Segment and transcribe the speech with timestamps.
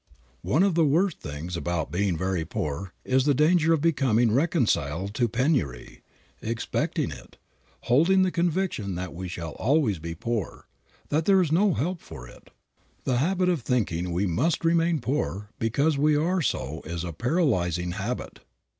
[0.41, 5.13] One of the worst things about being very poor is the danger of becoming reconciled
[5.13, 6.01] to penury,
[6.41, 7.37] expecting it,
[7.81, 10.65] holding the conviction that we shall always be poor,
[11.09, 12.49] that there is no help for it.
[13.03, 17.91] The habit of thinking we must remain poor because we are so is a paralyzing
[17.91, 18.39] habit.